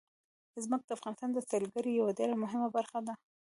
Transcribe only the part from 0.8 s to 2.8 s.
د افغانستان د سیلګرۍ یوه ډېره مهمه